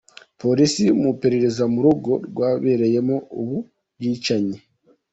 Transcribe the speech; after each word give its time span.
Polisi 0.41 0.83
mu 0.99 1.07
iperereza 1.13 1.63
mu 1.73 1.79
rugo 1.85 2.11
rwabereyemo 2.29 3.15
ubu 3.39 3.57
bwicanyi. 3.95 4.57